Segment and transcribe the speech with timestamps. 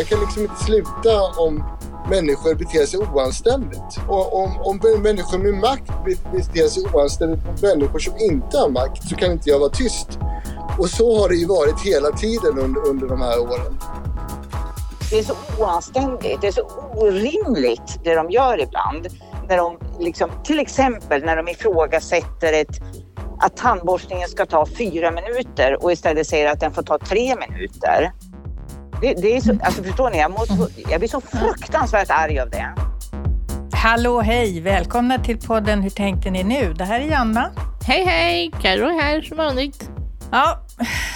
[0.00, 1.64] jag kan liksom inte sluta om
[2.10, 4.00] människor beter sig oanständigt.
[4.08, 9.08] Och om, om människor med makt beter sig oanständigt mot människor som inte har makt
[9.08, 10.18] så kan inte jag vara tyst.
[10.78, 13.78] Och så har det ju varit hela tiden under, under de här åren.
[15.10, 19.06] Det är så oanständigt, det är så orimligt det de gör ibland.
[19.48, 22.80] När de liksom, till exempel när de ifrågasätter ett,
[23.40, 28.12] att tandborstningen ska ta fyra minuter och istället säger att den får ta tre minuter.
[29.00, 30.54] Det, det är så, alltså förstår ni, jag, måste,
[30.90, 32.74] jag blir så fruktansvärt arg av det.
[33.72, 34.60] Hallå, hej!
[34.60, 36.74] Välkomna till podden Hur tänkte ni nu?
[36.74, 37.50] Det här är Janna.
[37.86, 38.50] Hej, hej!
[38.62, 39.90] Carro här som vanligt.
[40.32, 40.60] Ja,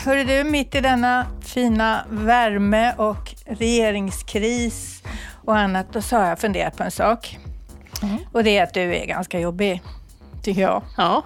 [0.04, 5.02] hörru du, mitt i denna fina värme och regeringskris
[5.44, 7.38] och annat, då så har jag funderat på en sak.
[8.02, 8.18] Mm.
[8.32, 9.82] Och det är att du är ganska jobbig,
[10.42, 10.82] tycker jag.
[10.96, 11.22] Ja,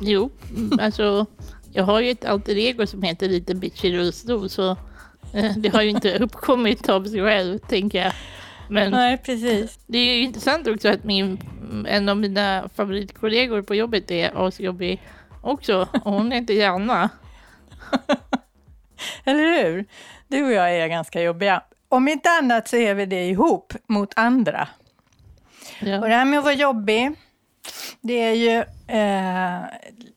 [0.00, 0.30] jo,
[0.80, 1.26] alltså
[1.72, 4.76] jag har ju ett alter ego som heter Lite bitch i rullstol, så
[5.56, 8.12] det har ju inte uppkommit av sig själv, tänker jag.
[8.68, 9.78] Men Nej, precis.
[9.86, 11.38] Det är ju intressant också att min,
[11.88, 15.02] en av mina favoritkollegor på jobbet är asjobbig
[15.42, 15.88] också.
[16.04, 17.10] Och hon heter Janna.
[19.24, 19.84] Eller hur?
[20.28, 21.62] Du och jag är ganska jobbiga.
[21.88, 24.68] Om inte annat så är vi det ihop mot andra.
[25.80, 26.00] Ja.
[26.00, 27.12] Och det här med att vara jobbig,
[28.00, 28.64] det är ju
[28.96, 29.60] eh,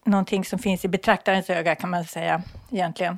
[0.06, 2.42] någonting som finns i betraktarens öga kan man säga
[2.72, 3.18] egentligen.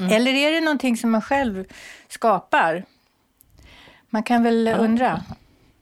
[0.00, 0.12] Mm.
[0.12, 1.64] Eller är det någonting som man själv
[2.08, 2.84] skapar?
[4.10, 4.76] Man kan väl ja.
[4.76, 5.22] undra?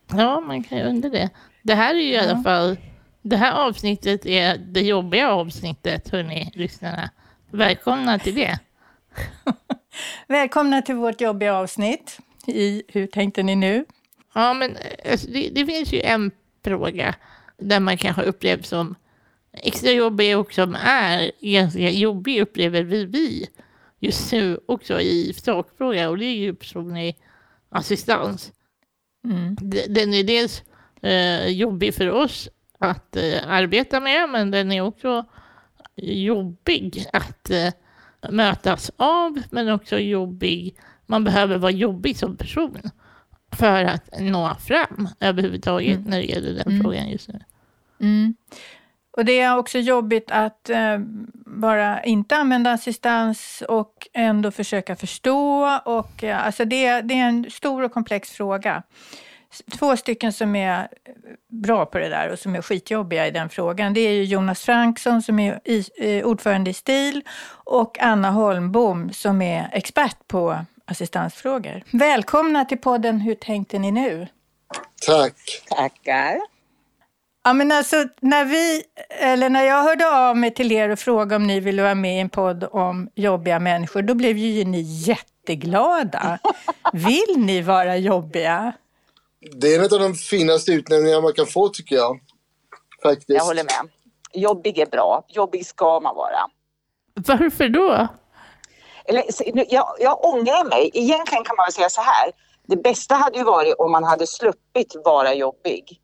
[0.07, 1.29] Ja, man kan ju undra det.
[1.61, 2.77] Det här är ju i alla fall,
[3.21, 7.09] det här avsnittet är det jobbiga avsnittet, hörni, lyssnarna.
[7.51, 8.59] Välkomna till det.
[10.27, 13.85] Välkomna till vårt jobbiga avsnitt i Hur tänkte ni nu?
[14.33, 14.77] Ja, men
[15.11, 16.31] alltså, det, det, finns ju en
[16.63, 17.15] fråga
[17.57, 18.95] där man kanske upplevs som
[19.53, 23.05] extra jobbig och som är ganska jobbig, upplever vi.
[23.05, 23.49] vi
[23.99, 27.17] just nu också i sakfrågan och det är ju personlig
[27.69, 28.51] assistans.
[29.23, 29.55] Mm.
[29.87, 30.63] Den är dels
[31.01, 35.25] eh, jobbig för oss att eh, arbeta med men den är också
[35.95, 37.73] jobbig att eh,
[38.29, 40.75] mötas av men också jobbig.
[41.05, 42.81] Man behöver vara jobbig som person
[43.51, 46.09] för att nå fram överhuvudtaget mm.
[46.09, 46.81] när det gäller den mm.
[46.81, 47.39] frågan just nu.
[47.99, 48.35] Mm.
[49.17, 50.97] Och det är också jobbigt att eh,
[51.45, 55.79] bara inte använda assistans och ändå försöka förstå.
[55.85, 58.83] Och, eh, alltså det, det är en stor och komplex fråga.
[59.79, 60.87] Två stycken som är
[61.47, 65.21] bra på det där och som är skitjobbiga i den frågan, det är Jonas Franksson
[65.21, 67.21] som är i, eh, ordförande i STIL
[67.51, 71.83] och Anna Holmbom som är expert på assistansfrågor.
[71.91, 74.27] Välkomna till podden Hur tänkte ni nu?
[75.05, 75.63] Tack!
[75.69, 76.58] Tackar!
[77.43, 81.35] Ja, men alltså, när, vi, eller när jag hörde av mig till er och frågade
[81.35, 84.81] om ni ville vara med i en podd om jobbiga människor, då blev ju ni
[84.81, 86.39] jätteglada.
[86.93, 88.73] Vill ni vara jobbiga?
[89.55, 92.19] Det är en av de finaste utnämningar man kan få tycker jag.
[93.03, 93.29] Faktiskt.
[93.29, 93.91] Jag håller med.
[94.33, 95.25] Jobbig är bra.
[95.27, 96.39] Jobbig ska man vara.
[97.13, 98.07] Varför då?
[99.05, 99.23] Eller,
[99.73, 100.91] jag, jag ångrar mig.
[100.93, 102.31] Egentligen kan man väl säga så här.
[102.67, 105.99] Det bästa hade ju varit om man hade sluppit vara jobbig.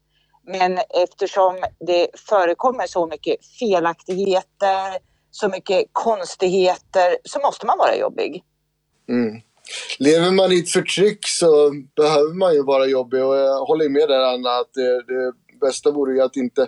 [0.48, 5.00] Men eftersom det förekommer så mycket felaktigheter,
[5.32, 8.44] så mycket konstigheter, så måste man vara jobbig.
[9.10, 9.42] Mm.
[10.00, 14.08] Lever man i ett förtryck så behöver man ju vara jobbig och jag håller med
[14.10, 16.68] där Anna att det, det bästa vore ju att inte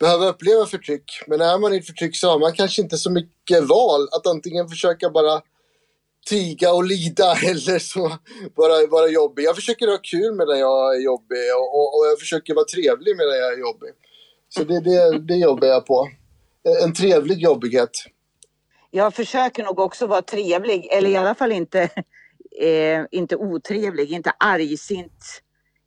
[0.00, 1.04] behöva uppleva förtryck.
[1.26, 4.26] Men är man i ett förtryck så har man kanske inte så mycket val att
[4.26, 5.40] antingen försöka bara
[6.26, 8.18] tiga och lida eller så
[8.54, 9.42] vara, vara jobbig.
[9.42, 13.16] Jag försöker ha kul medan jag är jobbig och, och, och jag försöker vara trevlig
[13.16, 13.90] medan jag är jobbig.
[14.48, 16.08] Så det, det, det jobbar jag på.
[16.84, 17.90] En trevlig jobbighet.
[18.90, 21.82] Jag försöker nog också vara trevlig, eller i alla fall inte,
[22.60, 25.42] eh, inte otrevlig, inte argsint,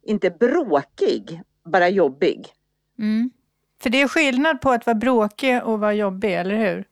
[0.05, 2.47] inte bråkig, bara jobbig.
[2.99, 3.31] Mm.
[3.81, 6.85] För det är skillnad på att vara bråkig och vara jobbig, eller hur?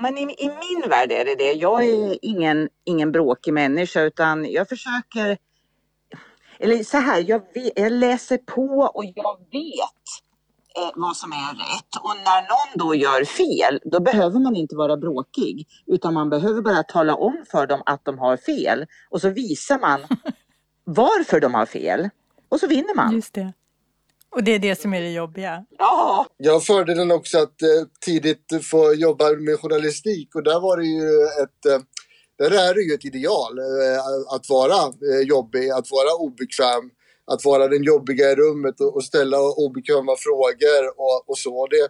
[0.00, 1.52] Men i, i, min värld är det det.
[1.52, 5.38] Jag är ingen, ingen bråkig människa utan jag försöker...
[6.58, 10.06] Eller så här, jag, vet, jag läser på och jag vet
[10.76, 11.96] eh, vad som är rätt.
[12.02, 15.66] Och när någon då gör fel, då behöver man inte vara bråkig.
[15.86, 18.86] Utan man behöver bara tala om för dem att de har fel.
[19.10, 20.00] Och så visar man
[20.84, 22.08] varför de har fel.
[22.48, 23.14] Och så vinner man.
[23.14, 23.52] Just det.
[24.30, 25.64] Och det är det som är det jobbiga?
[25.78, 26.26] Ja!
[26.36, 27.68] Jag har fördelen också att eh,
[28.04, 31.86] tidigt få jobba med journalistik och där var det ju ett eh,
[32.40, 34.80] där är det ju ett ideal eh, att vara
[35.10, 36.90] eh, jobbig, att vara obekväm,
[37.32, 41.66] att vara den jobbiga i rummet och, och ställa obekväma frågor och, och så.
[41.66, 41.88] Det,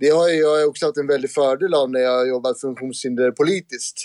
[0.00, 3.96] det har jag också haft en väldig fördel av när jag jobbat funktionshinder politiskt.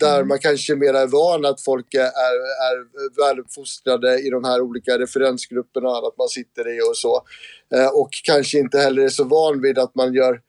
[0.00, 0.28] Där Mm.
[0.28, 2.12] man kanske mer är van att folk är,
[2.68, 2.76] är,
[3.20, 7.22] väluppfostrade i de här olika referensgrupperna och annat man sitter i och så.
[7.74, 10.40] Eh, och kanske inte heller är så van vid att man gör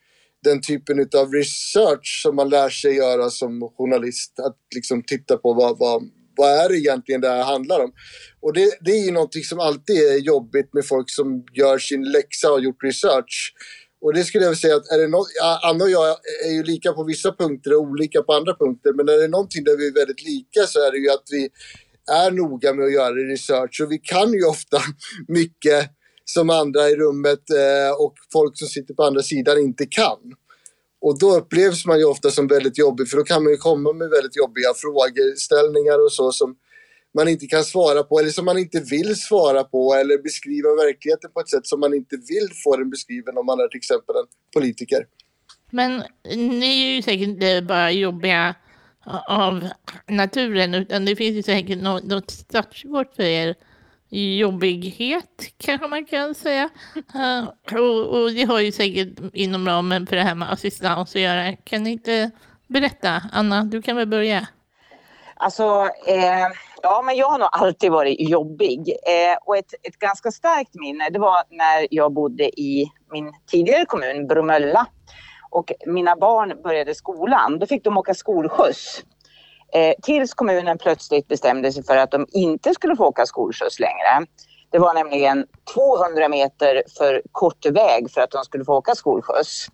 [0.43, 4.39] den typen av research som man lär sig göra som journalist.
[4.39, 6.03] Att liksom titta på vad, vad,
[6.37, 7.91] vad är det egentligen det här handlar om.
[8.41, 12.03] Och det, det är ju någonting som alltid är jobbigt med folk som gör sin
[12.03, 13.53] läxa och gjort research.
[14.01, 15.25] Och det skulle jag vilja säga att är det no
[15.63, 18.93] Anna och jag är ju lika på vissa punkter och olika på andra punkter.
[18.93, 21.49] Men är det någonting där vi är väldigt lika så är det ju att vi
[22.11, 23.81] är noga med att göra research.
[23.83, 24.81] Och vi kan ju ofta
[25.27, 25.89] mycket
[26.25, 30.19] som andra i rummet eh, och folk som sitter på andra sidan inte kan.
[31.01, 33.93] Och då upplevs man ju ofta som väldigt jobbig för då kan man ju komma
[33.93, 36.55] med väldigt jobbiga frågeställningar och så som
[37.13, 41.31] man inte kan svara på eller som man inte vill svara på eller beskriva verkligheten
[41.33, 44.15] på ett sätt som man inte vill få den beskriven om man är till exempel
[44.15, 45.05] en politiker.
[45.71, 46.03] Men
[46.35, 48.55] ni är ju säkert inte bara jobbiga
[49.27, 49.69] av
[50.07, 53.55] naturen, utan det finns ju säkert något, något startskott för er
[54.11, 56.69] jobbighet, kanske man kan säga.
[57.15, 61.21] Uh, och, och det har ju säkert inom ramen för det här med assistans att
[61.21, 61.55] göra.
[61.55, 62.31] Kan ni inte
[62.67, 63.21] berätta?
[63.31, 64.47] Anna, du kan väl börja?
[65.35, 66.47] Alltså, eh,
[66.83, 68.89] ja men jag har nog alltid varit jobbig.
[68.89, 73.85] Eh, och ett, ett ganska starkt minne, det var när jag bodde i min tidigare
[73.85, 74.85] kommun, Bromölla.
[75.49, 79.03] Och mina barn började skolan, då fick de åka skolskjuts.
[79.73, 84.27] Eh, tills kommunen plötsligt bestämde sig för att de inte skulle få åka skolskjuts längre.
[84.71, 89.67] Det var nämligen 200 meter för kort väg för att de skulle få åka skolskjuts.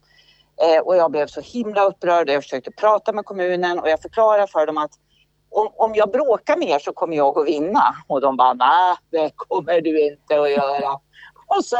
[0.61, 4.47] Eh, och jag blev så himla upprörd jag försökte prata med kommunen och jag förklarade
[4.47, 4.91] för dem att
[5.49, 7.95] om, om jag bråkar mer så kommer jag att vinna.
[8.07, 10.99] Och de bara, nej det kommer du inte att göra.
[11.47, 11.77] Och så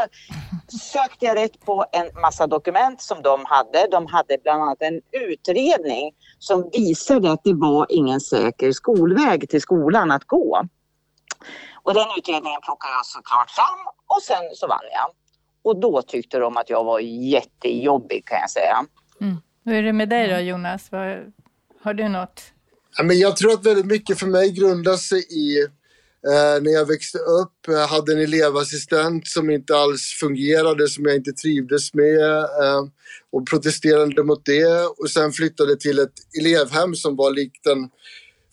[0.92, 3.88] sökte jag rätt på en massa dokument som de hade.
[3.90, 9.60] De hade bland annat en utredning som visade att det var ingen säker skolväg till
[9.60, 10.62] skolan att gå.
[11.82, 15.10] Och den utredningen plockade jag såklart fram och sen så vann jag.
[15.62, 18.84] Och då tyckte de att jag var jättejobbig kan jag säga.
[19.20, 19.36] Mm.
[19.64, 20.92] Hur är det med dig då Jonas?
[20.92, 21.32] Var,
[21.82, 22.42] har du något?
[22.96, 25.58] Ja, men jag tror att väldigt mycket för mig grundar sig i
[26.26, 27.54] eh, när jag växte upp.
[27.66, 32.82] Jag hade en elevassistent som inte alls fungerade, som jag inte trivdes med eh,
[33.32, 34.86] och protesterade mot det.
[34.98, 37.90] Och sen flyttade till ett elevhem som var likt en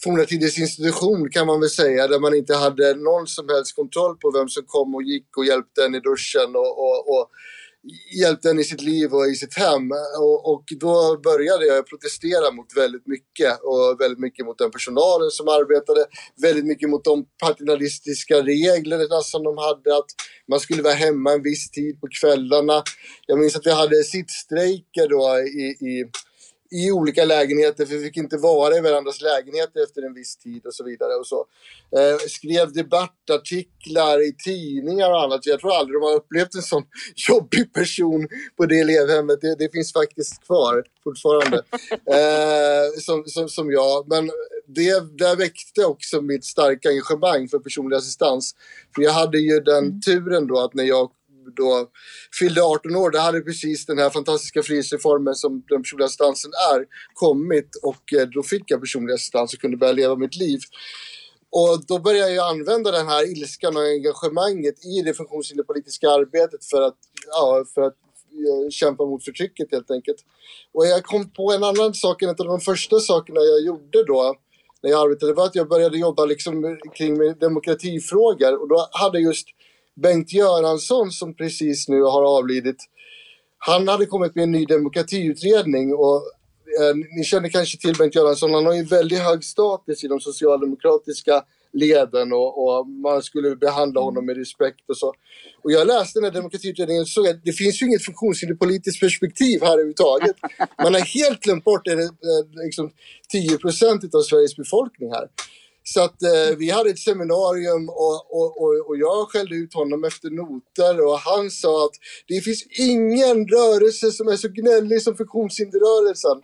[0.04, 4.18] forna tiders institution kan man väl säga, där man inte hade någon som helst kontroll
[4.18, 7.30] på vem som kom och gick och hjälpte en i duschen och, och, och
[8.22, 9.92] hjälpte en i sitt liv och i sitt hem.
[10.20, 15.32] Och, och, då började jag protestera mot väldigt mycket och väldigt mycket mot den personalen
[15.32, 16.06] som arbetade,
[16.42, 20.10] väldigt mycket mot de paternalistiska reglerna som de hade, att
[20.50, 22.84] man skulle vara hemma en viss tid på kvällarna.
[23.28, 26.06] Jag minns att vi hade sittstrejker då i, i
[26.76, 30.66] i olika lägenheter, för vi fick inte vara i varandras lägenheter efter en viss tid
[30.66, 31.14] och så vidare.
[31.14, 31.46] Och så.
[31.98, 35.46] Eh, skrev debattartiklar i tidningar och annat.
[35.46, 36.84] Jag tror aldrig de har upplevt en sån
[37.30, 38.28] jobbig person
[38.58, 39.42] på det elevhemmet.
[39.42, 41.58] Det, det finns faktiskt kvar fortfarande,
[41.92, 44.08] eh, som, som, som jag.
[44.08, 44.32] Men
[44.68, 48.56] det där väckte också mitt starka engagemang för personlig assistans.
[48.96, 51.12] För jag hade ju den turen då att när jag
[51.52, 51.88] då
[52.40, 56.86] fyllde 18 år, då hade precis den här fantastiska frihetsreformen som den personliga assistansen är
[57.14, 60.60] kommit och eh, då fick jag personlig assistans och kunde börja leva mitt liv.
[61.50, 66.82] Och då började jag använda den här ilskan och engagemanget i det funktionshinderpolitiska arbetet för
[66.82, 67.94] att, ja, för att
[68.32, 70.18] eh, kämpa mot förtrycket helt enkelt.
[70.74, 74.36] Och jag kom på en annan sak, en av de första sakerna jag gjorde då
[74.86, 79.48] när jag arbetade var att jag började jobba liksom kring demokratifrågor och då hade just
[79.96, 82.78] Bengt Göransson som precis nu har avlidit.
[83.58, 86.16] Han hade kommit med en ny demokratiutredning och
[86.80, 88.54] eh, ni känner kanske till Bengt Göransson.
[88.54, 91.44] Han har ju väldigt hög status i de socialdemokratiska
[91.76, 95.14] leden och, och, man skulle behandla honom med respekt och så.
[95.64, 99.62] Och jag läste den här demokratiutredningen och såg att det finns ju inget funktionshinderpolitiskt perspektiv
[99.62, 100.36] här överhuvudtaget.
[100.84, 102.92] Man har helt glömt bort det, eh, liksom
[103.30, 105.28] 10 procent av Sveriges befolkning här.
[105.88, 110.04] Så att eh, vi hade ett seminarium och, och, och, och, jag skällde ut honom
[110.04, 111.96] efter noter och han sa att
[112.28, 116.38] det finns ingen rörelse som är så gnällig som funktionshinderrörelsen.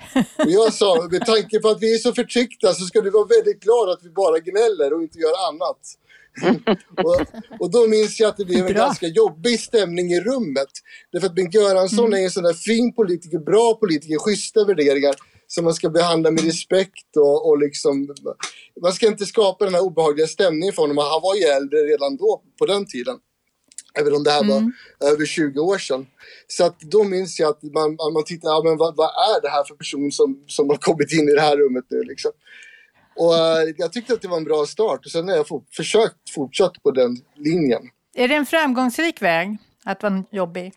[0.45, 3.25] Och jag sa, med tanke på att vi är så förtryckta så ska du vara
[3.25, 5.81] väldigt glad att vi bara gnäller och inte gör annat.
[7.05, 7.21] och,
[7.59, 8.83] och, då minns jag att det blev en bra.
[8.85, 10.71] ganska jobbig stämning i rummet.
[11.11, 12.19] Därför att Bengt Göransson mm.
[12.19, 15.15] är en sån där fin politiker, bra politiker, schyssta värderingar
[15.53, 18.15] som man ska behandla med respekt och, och liksom,
[18.81, 20.97] man ska inte skapa den här obehagliga stämningen för honom.
[20.97, 23.17] Han var ju äldre redan då, på den tiden.
[23.99, 24.73] Även om det här mm.
[24.99, 26.07] var över 20 år sedan.
[26.47, 29.49] Så att då minns jag att man, man tittar, ja, men vad, vad, är det
[29.49, 32.31] här för person som, som har kommit in i det här rummet nu liksom.
[33.15, 35.63] Och eh, jag tyckte att det var en bra start och sen har jag for,
[35.71, 37.81] försökt fortsatt på den linjen.
[38.15, 40.73] Är det en framgångsrik väg att vara jobbig?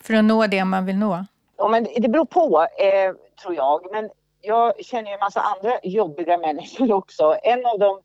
[0.00, 1.26] För att nå det man vill nå?
[1.58, 3.86] Ja, men det beror på, eh, tror jag.
[3.92, 4.10] Men
[4.40, 7.36] jag känner ju en massa andra jobbiga människor också.
[7.42, 8.00] En av de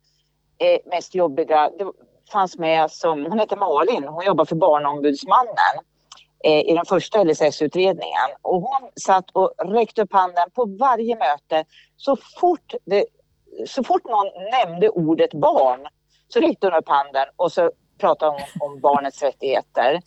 [0.57, 1.85] eh, mest jobbiga det
[2.31, 5.75] fanns med som, hon heter Malin, hon jobbar för Barnombudsmannen
[6.43, 8.29] eh, i den första LSS-utredningen.
[8.41, 11.65] Och hon satt och räckte upp handen på varje möte.
[11.97, 13.05] Så fort, det,
[13.67, 15.87] så fort någon nämnde ordet barn
[16.27, 20.01] så räckte hon upp handen och så pratade hon om barnets rättigheter.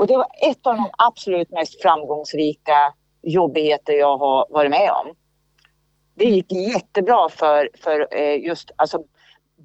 [0.00, 5.16] Och det var ett av de absolut mest framgångsrika jobbigheter jag har varit med om.
[6.14, 8.98] Det gick jättebra för, för eh, just alltså,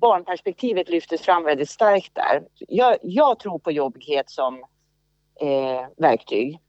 [0.02, 2.44] barnperspektivet lyftes fram väldigt starkt där.
[2.68, 4.54] Jag, jag tror på jobbighet som
[5.42, 6.60] eh, verktyg.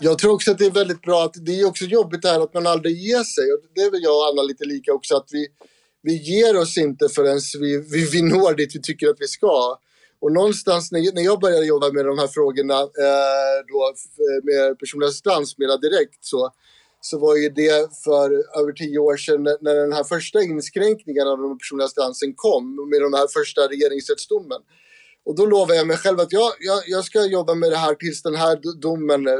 [0.00, 2.40] Jag tror också att det är väldigt bra att det är också jobbigt det här
[2.40, 3.52] att man aldrig ger sig.
[3.52, 5.46] Och det är väl jag och Anna lite lika också att vi,
[6.02, 9.78] vi ger oss inte förrän vi, vi, vi når dit vi tycker att vi ska.
[10.22, 14.78] Och någonstans när, när jag började jobba med de här frågorna eh, då, eh, med
[14.78, 16.50] personlig assistans mera direkt så,
[17.00, 18.28] så var ju det för
[18.60, 23.00] över tio år sedan när den här första inskränkningen av den personliga assistansen kom med
[23.02, 24.60] den här första regeringsrättsdomen.
[25.24, 27.94] Och då lovade jag mig själv att jag, jag, jag ska jobba med det här
[27.94, 29.34] tills den här domen eh,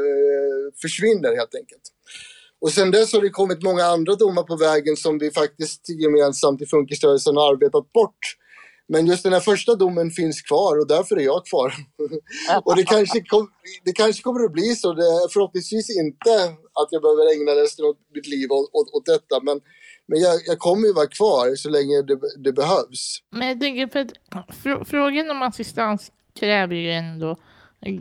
[0.83, 1.83] försvinner helt enkelt.
[2.61, 6.63] Och sen dess har det kommit många andra domar på vägen som vi faktiskt gemensamt
[6.63, 8.42] i funkisrörelsen har arbetat bort.
[8.89, 11.75] Men just den här första domen finns kvar och därför är jag kvar.
[12.65, 13.49] och det kanske, kom,
[13.85, 14.93] det kanske kommer att bli så.
[14.93, 16.35] Det, förhoppningsvis inte
[16.81, 19.41] att jag behöver ägna resten av mitt liv åt, åt, åt detta.
[19.43, 19.61] Men,
[20.07, 23.19] men jag, jag, kommer ju vara kvar så länge det, det behövs.
[23.31, 24.13] Men jag tänker för att
[24.57, 27.37] fr frågan om assistans kräver ju ändå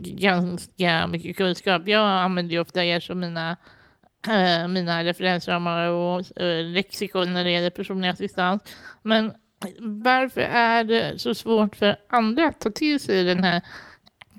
[0.04, 1.82] ganska mycket kunskap.
[1.86, 3.56] Jag använder ju ofta er som mina
[4.28, 8.62] äh, mina referensramar och äh, lexikon när det gäller personlig assistans.
[9.02, 9.32] Men
[9.80, 13.62] varför är det så svårt för andra att ta till sig den här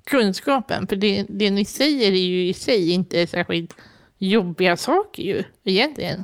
[0.04, 0.88] kunskapen?
[0.88, 3.76] För det, det ni säger är ju i sig inte särskilt
[4.18, 6.24] jobbiga saker ju, egentligen.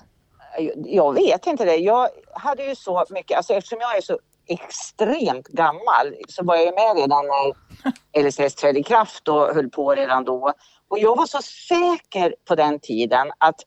[0.85, 1.75] Jag vet inte det.
[1.75, 6.65] Jag hade ju så mycket, alltså eftersom jag är så extremt gammal så var jag
[6.65, 10.53] ju med redan när LSS trädde i kraft och höll på redan då.
[10.87, 13.61] Och jag var så säker på den tiden att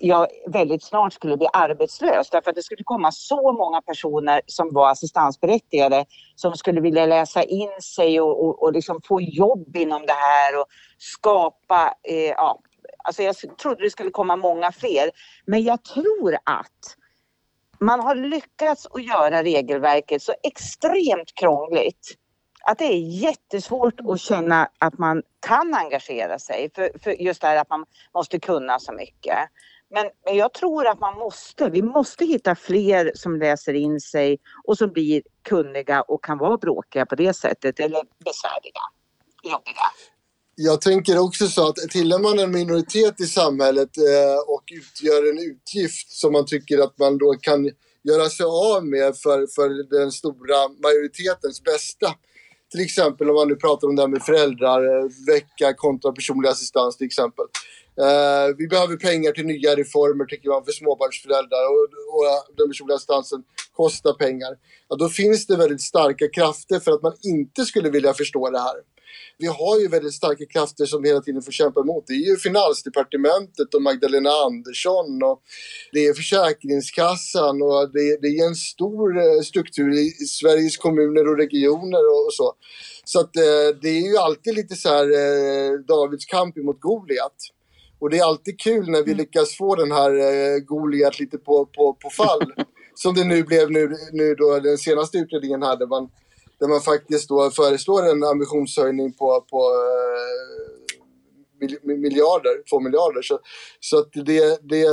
[0.00, 4.74] jag väldigt snart skulle bli arbetslös därför att det skulle komma så många personer som
[4.74, 6.04] var assistansberättigade
[6.34, 10.60] som skulle vilja läsa in sig och, och, och liksom få jobb inom det här
[10.60, 10.66] och
[10.98, 12.60] skapa, eh, ja,
[13.04, 15.10] alltså jag trodde det skulle komma många fler.
[15.46, 16.96] Men jag tror att
[17.80, 22.16] man har lyckats att göra regelverket så extremt krångligt
[22.62, 27.46] att det är jättesvårt att känna att man kan engagera sig för, för just det
[27.46, 29.38] här att man måste kunna så mycket.
[29.90, 34.38] Men, men jag tror att man måste, vi måste hitta fler som läser in sig
[34.64, 38.80] och som blir kunniga och kan vara bråkiga på det sättet eller besvärliga,
[39.42, 39.82] jobbiga.
[40.54, 45.38] Jag tänker också så att tillhör man en minoritet i samhället eh, och utgör en
[45.38, 47.70] utgift som man tycker att man då kan
[48.02, 52.14] göra sig av med för, för den stora majoritetens bästa.
[52.70, 56.96] Till exempel om man nu pratar om det här med föräldrarvecka eh, kontra personlig assistans
[56.96, 57.44] till exempel.
[58.00, 61.84] Uh, vi behöver pengar till nya reformer tycker man för småbarnsföräldrar och,
[62.16, 63.42] och den personliga assistansen
[63.76, 64.52] kostar pengar.
[64.88, 68.58] Ja, då finns det väldigt starka krafter för att man inte skulle vilja förstå det
[68.58, 68.76] här.
[69.38, 72.04] Vi har ju väldigt starka krafter som hela tiden får kämpa emot.
[72.06, 75.42] Det är ju Finansdepartementet och Magdalena Andersson och
[75.92, 81.38] det är Försäkringskassan och det, det är en stor eh, struktur i Sveriges kommuner och
[81.38, 82.52] regioner och, och så.
[83.04, 87.36] Så att eh, det är ju alltid lite så här eh, Davids kamp mot Goliat.
[88.00, 89.16] Och det är alltid kul när vi mm.
[89.16, 92.52] lyckas få den här eh, Goliat lite på, på, på fall.
[92.94, 96.08] som det nu blev nu, nu då den senaste utredningen här där man,
[96.60, 99.58] där man faktiskt då föreslår en ambitionshöjning på, på
[101.60, 103.22] eh, miljarder, två miljarder.
[103.22, 103.38] Så,
[103.80, 104.86] så att det, det,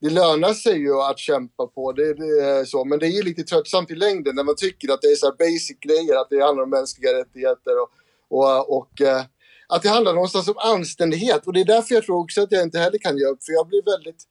[0.00, 2.84] det lönar sig ju att kämpa på, det, det är så.
[2.84, 5.78] Men det är lite tröttsamt i längden när man tycker att det är så basic
[5.80, 7.90] grejer, att det handlar om mänskliga rättigheter och,
[8.28, 9.22] och, och eh,
[9.70, 11.46] att det handlar någonstans om anständighet.
[11.46, 13.44] Och det är därför jag tror också att jag inte heller kan ge upp.
[13.44, 14.24] För jag blir väldigt...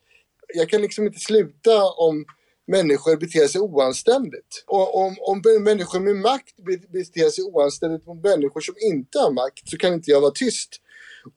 [0.53, 2.25] Jag kan liksom inte sluta om
[2.67, 4.63] människor beter sig oanständigt.
[4.67, 6.55] Och om, om människor med makt
[6.93, 10.69] beter sig oanständigt mot människor som inte har makt så kan inte jag vara tyst.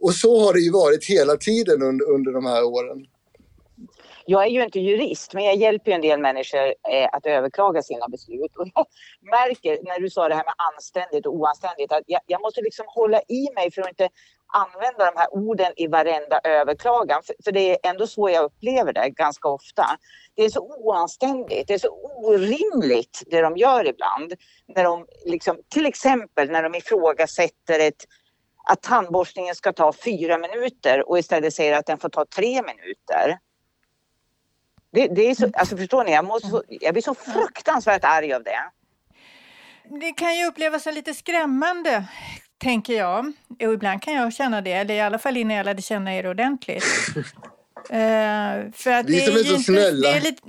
[0.00, 3.06] Och så har det ju varit hela tiden under, under de här åren.
[4.26, 7.82] Jag är ju inte jurist, men jag hjälper ju en del människor eh, att överklaga
[7.82, 8.56] sina beslut.
[8.56, 8.86] Och jag
[9.20, 12.84] märker, när du sa det här med anständigt och oanständigt, att jag, jag måste liksom
[12.88, 14.08] hålla i mig för att inte
[14.52, 17.22] använda de här orden i varenda överklagan.
[17.22, 19.86] För, för det är ändå så jag upplever det ganska ofta.
[20.34, 21.92] Det är så oanständigt, det är så
[22.24, 24.34] orimligt det de gör ibland.
[24.74, 28.04] När de liksom, till exempel när de ifrågasätter ett,
[28.64, 33.38] att tandborstningen ska ta fyra minuter och istället säger att den får ta tre minuter.
[34.92, 38.42] Det, det är så, alltså förstår ni, jag, måste, jag blir så fruktansvärt arg av
[38.42, 38.64] det.
[40.00, 42.04] Det kan ju upplevas som lite skrämmande,
[42.58, 43.32] tänker jag.
[43.48, 46.30] Och ibland kan jag känna det, eller i alla fall innan jag lärde känna er
[46.30, 46.84] ordentligt.
[47.16, 47.22] Uh,
[48.72, 50.10] för att Vi som är, är så inte, snälla.
[50.10, 50.42] Det är, lite,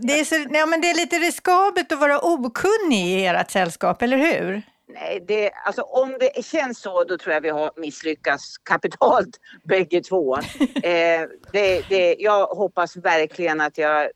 [0.00, 4.02] det, är så, ja, men det är lite riskabelt att vara okunnig i ert sällskap,
[4.02, 4.62] eller hur?
[4.92, 10.00] Nej, det, alltså, om det känns så då tror jag vi har misslyckats kapitalt bägge
[10.00, 10.36] två.
[10.82, 14.10] eh, det, det, jag hoppas verkligen att jag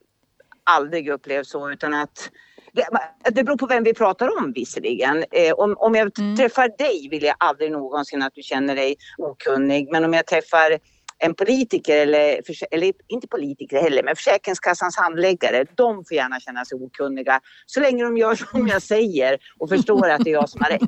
[0.63, 2.29] aldrig upplevt så utan att
[2.73, 2.87] det,
[3.31, 5.25] det beror på vem vi pratar om visserligen.
[5.31, 6.35] Eh, om, om jag mm.
[6.35, 9.91] träffar dig vill jag aldrig någonsin att du känner dig okunnig.
[9.91, 10.79] Men om jag träffar
[11.17, 12.41] en politiker eller,
[12.71, 18.03] eller inte politiker heller, men Försäkringskassans handläggare, de får gärna känna sig okunniga så länge
[18.03, 20.81] de gör som jag säger och förstår att det är jag som har rätt.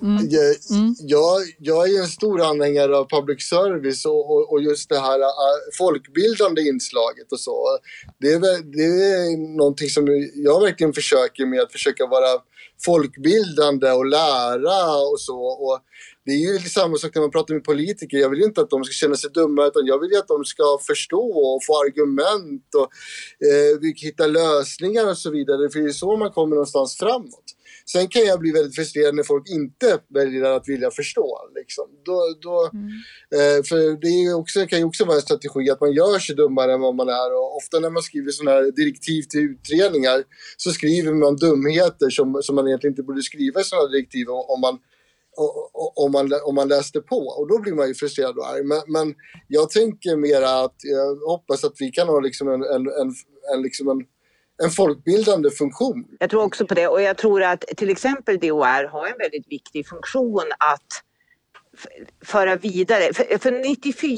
[0.00, 0.28] Mm.
[0.30, 0.94] Jag, mm.
[0.98, 5.18] jag, jag, är en stor anhängare av public service och, och, och, just det här
[5.18, 5.24] uh,
[5.78, 7.78] folkbildande inslaget och så.
[8.20, 8.40] Det är,
[8.76, 12.40] det är någonting som jag verkligen försöker med, att försöka vara
[12.84, 15.40] folkbildande och lära och så.
[15.40, 15.80] Och
[16.24, 18.16] det är ju samma sak när man pratar med politiker.
[18.16, 20.28] Jag vill ju inte att de ska känna sig dumma utan jag vill ju att
[20.28, 22.88] de ska förstå och få argument och
[23.46, 25.70] eh, hitta lösningar och så vidare.
[25.70, 27.44] För det är så man kommer någonstans framåt.
[27.92, 31.38] Sen kan jag bli väldigt frustrerad när folk inte väljer att vilja förstå.
[31.54, 31.84] Liksom.
[32.04, 32.88] Då, då, mm.
[33.36, 36.72] eh, för det också, kan ju också vara en strategi att man gör sig dummare
[36.72, 37.34] än vad man är.
[37.38, 40.24] Och ofta när man skriver sådana här direktiv till utredningar
[40.56, 44.60] så skriver man dumheter som, som man egentligen inte borde skriva i sådana direktiv om
[44.60, 44.78] man
[45.94, 48.64] om man, om man läste på och då blir man ju frustrerad och arg.
[48.64, 49.14] Men, men
[49.48, 53.14] jag tänker mera att jag hoppas att vi kan ha liksom en, en, en,
[53.54, 54.06] en, liksom en
[54.62, 56.04] en folkbildande funktion.
[56.18, 59.52] Jag tror också på det och jag tror att till exempel DHR har en väldigt
[59.52, 61.02] viktig funktion att
[62.24, 63.12] föra vidare.
[63.14, 64.16] För, för 94,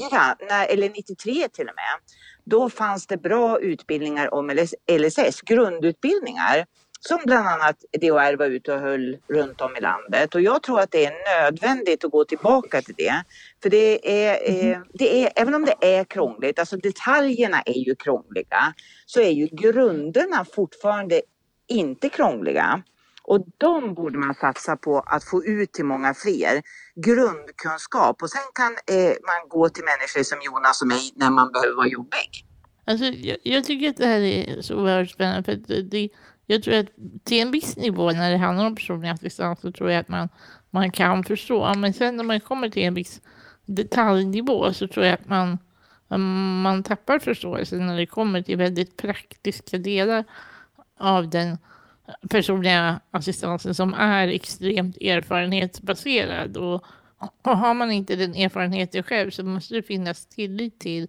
[0.49, 1.99] när, eller 93 till och med,
[2.43, 4.49] då fanns det bra utbildningar om
[4.91, 6.65] LSS, grundutbildningar
[7.07, 10.35] som bland annat DHR var ute och höll runt om i landet.
[10.35, 13.23] Och jag tror att det är nödvändigt att gå tillbaka till det.
[13.63, 14.83] För det är, mm.
[14.93, 18.73] det är även om det är krångligt, alltså detaljerna är ju krångliga,
[19.05, 21.21] så är ju grunderna fortfarande
[21.67, 22.83] inte krångliga.
[23.23, 26.61] Och de borde man satsa på att få ut till många fler.
[26.95, 31.51] Grundkunskap och sen kan eh, man gå till människor som Jonas och mig när man
[31.51, 32.47] behöver vara jobbig.
[32.89, 36.09] Alltså, jag, jag tycker att det här är så oerhört spännande för det,
[36.47, 36.87] jag tror att
[37.23, 40.29] till en viss nivå när det handlar om personlig assistans så tror jag att man,
[40.69, 41.73] man kan förstå.
[41.73, 43.21] Men sen när man kommer till en viss
[43.65, 45.57] detaljnivå så tror jag att man,
[46.61, 50.23] man tappar förståelsen när det kommer till väldigt praktiska delar
[50.99, 51.57] av den
[52.29, 56.57] personliga assistansen som är extremt erfarenhetsbaserad.
[56.57, 56.85] Och,
[57.41, 61.07] och har man inte den erfarenheten själv så måste det finnas tillit till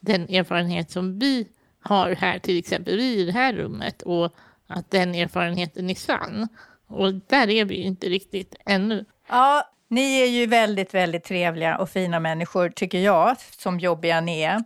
[0.00, 1.48] den erfarenhet som vi
[1.80, 4.02] har här, till exempel vi i det här rummet.
[4.02, 4.34] Och
[4.68, 6.48] att den erfarenheten är sann.
[6.86, 9.04] Och där är vi ju inte riktigt ännu.
[9.28, 14.40] Ja, ni är ju väldigt, väldigt trevliga och fina människor, tycker jag, som jobbiga ni
[14.40, 14.64] är.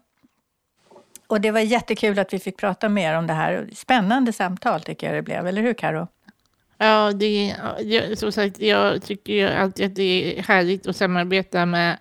[1.26, 3.68] Och det var jättekul att vi fick prata mer om det här.
[3.74, 6.08] Spännande samtal tycker jag det blev, eller hur Karo?
[6.78, 11.66] Ja, det, jag, som sagt, jag tycker ju alltid att det är härligt att samarbeta
[11.66, 11.98] med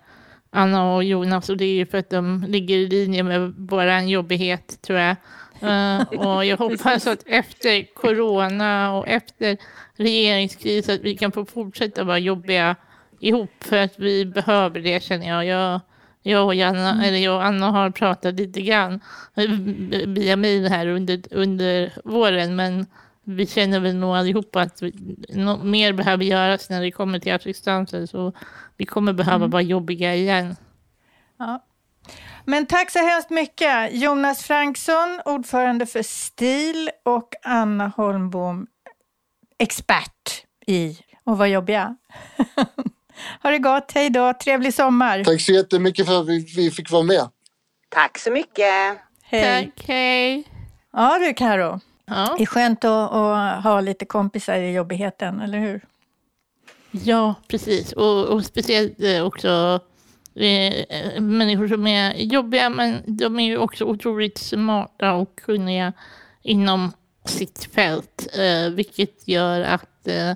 [0.50, 3.98] Anna och Jonas och det är ju för att de ligger i linje med vår
[3.98, 5.16] jobbighet, tror jag.
[5.62, 9.56] Uh, och jag hoppas att efter corona och efter
[9.96, 12.76] regeringskris att vi kan få fortsätta vara jobbiga
[13.20, 15.44] ihop för att vi behöver det känner jag.
[15.44, 15.80] Jag,
[16.22, 17.04] jag, och, Janna, mm.
[17.04, 19.00] eller jag och Anna har pratat lite grann
[20.06, 22.86] via mejl här under, under våren men
[23.24, 24.92] vi känner väl nog allihopa att vi,
[25.28, 28.32] något mer behöver göras när det kommer till assistansen så
[28.76, 29.50] vi kommer behöva mm.
[29.50, 30.56] vara jobbiga igen.
[31.38, 31.64] Ja,
[32.44, 33.92] men tack så hemskt mycket.
[33.92, 38.66] Jonas Franksson, ordförande för STIL och Anna Holmbom,
[39.58, 41.96] expert i att vara jobbiga.
[43.42, 45.24] ha det gott, hej då, trevlig sommar.
[45.24, 47.28] Tack så jättemycket för att vi, vi fick vara med.
[47.88, 48.98] Tack så mycket.
[49.22, 49.72] Hej.
[49.74, 50.44] Tack, hej.
[50.92, 51.80] Ja du Karo.
[52.06, 52.34] Ja.
[52.38, 55.84] Det är skönt att, att, ha lite kompisar i jobbigheten, eller hur?
[56.90, 57.92] Ja, precis.
[57.92, 59.80] Och, och speciellt eh, också
[60.34, 65.92] eh, människor som är jobbiga men de är ju också otroligt smarta och kunniga
[66.42, 66.92] inom
[67.24, 68.28] sitt fält.
[68.38, 70.32] Eh, vilket gör att eh,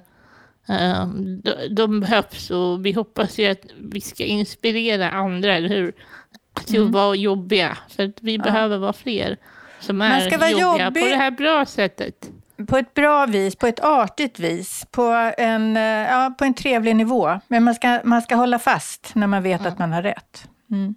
[0.68, 1.06] Eh,
[1.42, 5.92] de, de behövs och vi hoppas ju att vi ska inspirera andra, eller hur?
[6.66, 7.78] Till att vara jobbiga.
[7.88, 9.36] För att vi behöver vara fler
[9.80, 11.02] som Man är jobbiga jobbig.
[11.02, 12.30] på det här bra sättet.
[12.68, 15.02] På ett bra vis, på ett artigt vis, på
[15.38, 17.40] en, eh, ja, på en trevlig nivå.
[17.48, 20.48] Men man ska, man ska hålla fast när man vet att man har rätt.
[20.70, 20.94] Mm.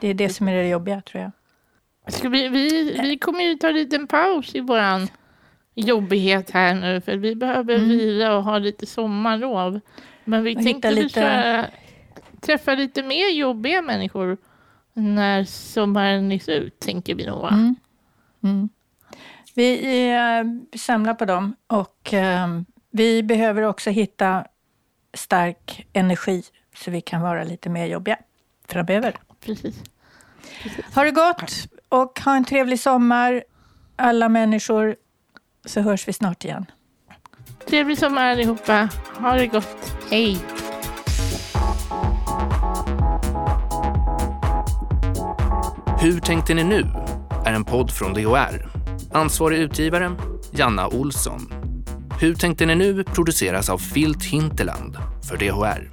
[0.00, 1.32] Det är det som är det jobbiga, tror jag.
[2.14, 5.08] Ska vi, vi, vi kommer ju ta en liten paus i våran
[5.74, 9.80] jobbighet här nu för vi behöver vila och ha lite sommarlov.
[10.24, 11.70] Men vi Och tänkte lite-
[12.40, 14.36] träffa lite mer jobbiga människor
[14.92, 17.40] när sommaren är slut, tänker vi nog.
[17.42, 17.74] va?
[18.42, 18.68] Mm.
[19.56, 22.48] Vi eh, samlar på dem och eh,
[22.90, 24.44] vi behöver också hitta
[25.14, 26.42] stark energi
[26.74, 28.18] så vi kan vara lite mer jobbiga
[28.68, 29.16] framöver.
[29.40, 29.82] Precis.
[30.94, 31.52] Ha det gott
[31.88, 33.44] och ha en trevlig sommar
[33.96, 34.96] alla människor
[35.64, 36.66] så hörs vi snart igen.
[37.68, 38.88] Trevlig sommar allihopa.
[39.18, 39.96] Ha det gott.
[40.10, 40.38] Hej!
[46.00, 46.86] Hur tänkte ni nu?
[47.44, 48.75] är en podd från DHR.
[49.16, 50.16] Ansvarig utgivare,
[50.50, 51.52] Janna Olsson.
[52.20, 54.96] Hur tänkte ni nu produceras av Filt Hinterland
[55.28, 55.90] för DHR.